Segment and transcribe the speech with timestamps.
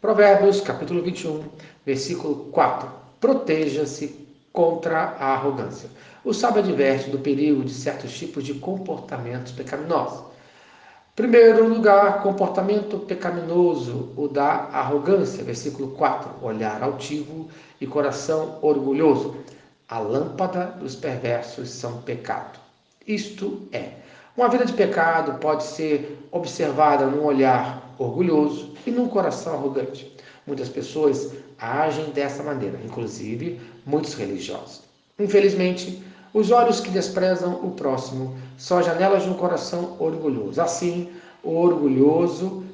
[0.00, 1.44] Provérbios, capítulo 21,
[1.84, 2.88] versículo 4.
[3.20, 5.90] Proteja-se contra a arrogância.
[6.24, 10.24] O sábio adverte do perigo de certos tipos de comportamentos pecaminosos.
[11.14, 19.36] Primeiro lugar, comportamento pecaminoso, o da arrogância, versículo 4, olhar altivo e coração orgulhoso.
[19.86, 22.58] A lâmpada dos perversos são pecado.
[23.06, 23.99] Isto é,
[24.36, 30.10] uma vida de pecado pode ser observada num olhar orgulhoso e num coração arrogante.
[30.46, 34.82] Muitas pessoas agem dessa maneira, inclusive muitos religiosos.
[35.18, 36.02] Infelizmente,
[36.32, 40.60] os olhos que desprezam o próximo são as janelas de um coração orgulhoso.
[40.60, 41.10] Assim,
[41.42, 42.64] o orgulhoso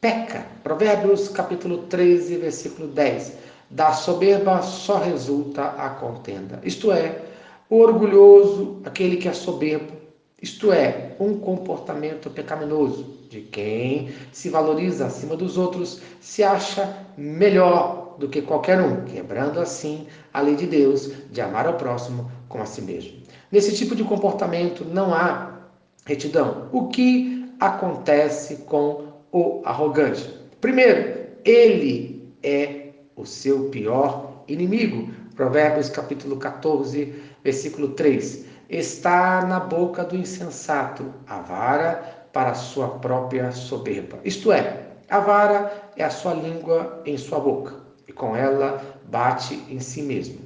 [0.00, 0.46] peca.
[0.62, 3.34] Provérbios capítulo 13, versículo 10.
[3.70, 6.60] Da soberba só resulta a contenda.
[6.64, 7.20] Isto é,
[7.68, 9.95] o orgulhoso, aquele que é soberbo,
[10.40, 18.16] isto é, um comportamento pecaminoso de quem se valoriza acima dos outros, se acha melhor
[18.18, 22.62] do que qualquer um, quebrando assim a lei de Deus de amar ao próximo como
[22.62, 23.22] a si mesmo.
[23.50, 25.70] Nesse tipo de comportamento não há
[26.04, 26.68] retidão.
[26.70, 30.28] O que acontece com o arrogante?
[30.60, 35.10] Primeiro, ele é o seu pior inimigo.
[35.34, 42.88] Provérbios capítulo 14, versículo 3 está na boca do insensato a vara para a sua
[42.88, 44.18] própria soberba.
[44.24, 47.74] Isto é, a vara é a sua língua em sua boca,
[48.06, 50.40] e com ela bate em si mesmo.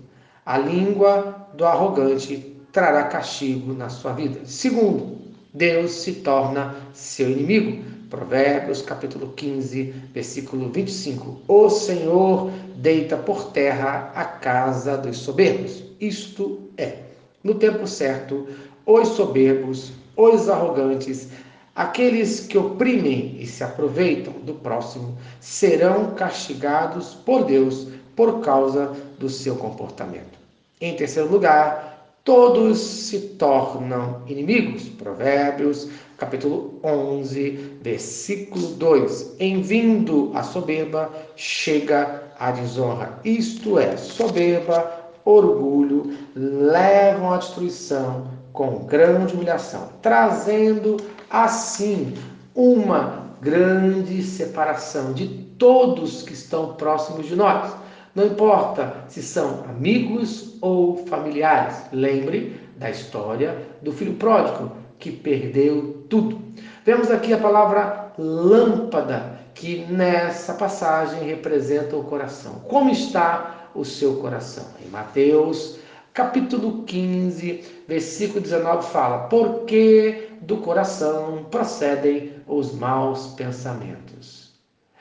[0.45, 4.41] A língua do arrogante trará castigo na sua vida.
[4.45, 5.19] Segundo,
[5.53, 7.91] Deus se torna seu inimigo.
[8.09, 11.43] Provérbios capítulo 15, versículo 25.
[11.47, 15.85] O Senhor deita por terra a casa dos soberbos.
[16.01, 17.10] Isto é,
[17.43, 18.47] no tempo certo,
[18.85, 21.29] os soberbos, os arrogantes,
[21.75, 29.29] aqueles que oprimem e se aproveitam do próximo, serão castigados por Deus por causa do
[29.29, 30.39] seu comportamento.
[30.81, 34.89] Em terceiro lugar, todos se tornam inimigos.
[34.91, 39.37] Provérbios, capítulo 11, versículo 2.
[39.39, 43.19] Em vindo a soberba, chega a desonra.
[43.25, 45.00] Isto é, soberba
[45.31, 50.97] orgulho levam à destruição com grande humilhação, trazendo
[51.29, 52.15] assim
[52.55, 57.73] uma grande separação de todos que estão próximos de nós.
[58.15, 61.77] Não importa se são amigos ou familiares.
[61.93, 66.41] Lembre da história do filho pródigo que perdeu tudo.
[66.85, 72.61] Vemos aqui a palavra lâmpada, que nessa passagem representa o coração.
[72.61, 74.71] Como está o seu coração.
[74.83, 75.77] Em Mateus,
[76.15, 84.51] capítulo 15, versículo 19 fala: "Porque do coração procedem os maus pensamentos".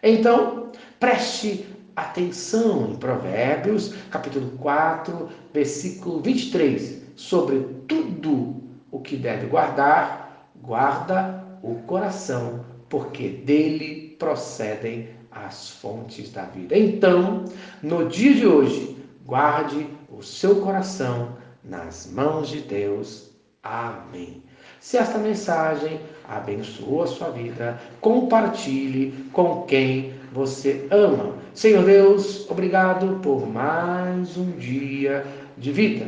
[0.03, 1.65] Então, preste
[1.95, 11.75] atenção em Provérbios, capítulo 4, versículo 23, sobre tudo o que deve guardar, guarda o
[11.75, 16.78] coração, porque dele procedem as fontes da vida.
[16.78, 17.46] Então,
[17.81, 23.31] no dia de hoje, guarde o seu coração nas mãos de Deus.
[23.63, 24.44] Amém.
[24.80, 31.36] Se esta mensagem abençoou a sua vida, compartilhe com quem você ama.
[31.53, 35.25] Senhor Deus, obrigado por mais um dia
[35.57, 36.07] de vida.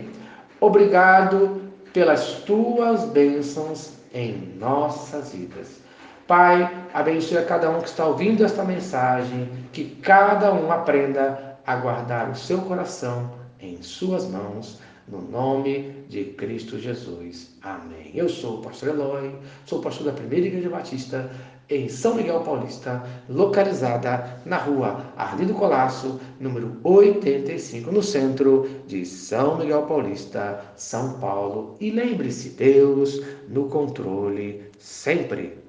[0.60, 1.62] Obrigado
[1.92, 5.82] pelas tuas bênçãos em nossas vidas.
[6.32, 11.76] Pai, abençoe a cada um que está ouvindo esta mensagem, que cada um aprenda a
[11.76, 17.54] guardar o seu coração em suas mãos, no nome de Cristo Jesus.
[17.62, 18.12] Amém.
[18.16, 21.30] Eu sou o pastor Eloy, sou pastor da Primeira Igreja Batista
[21.70, 29.58] em São Miguel Paulista, localizada na rua Arlindo Colasso, número 85, no centro de São
[29.58, 31.76] Miguel Paulista, São Paulo.
[31.82, 35.60] E lembre-se, Deus no controle sempre.